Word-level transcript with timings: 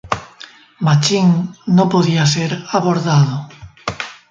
Machine" 0.79 1.49
no 1.67 1.87
podía 1.87 2.25
ser 2.25 2.63
abordado. 2.71 3.47